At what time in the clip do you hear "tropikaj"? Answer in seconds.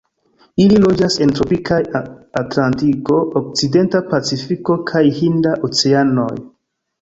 1.39-1.77